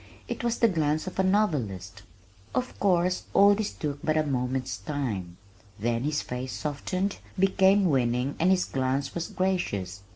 [0.27, 2.01] It was the glance of a novelist.
[2.55, 5.37] Of course all this took but a moment's time.
[5.77, 10.01] Then his face softened, became winning and his glance was gracious.